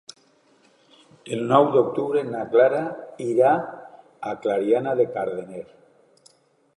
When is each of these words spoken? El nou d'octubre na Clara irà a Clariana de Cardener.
El 1.35 1.43
nou 1.51 1.65
d'octubre 1.75 2.23
na 2.29 2.41
Clara 2.55 2.81
irà 3.27 3.51
a 4.31 4.35
Clariana 4.47 4.97
de 5.01 5.07
Cardener. 5.19 5.65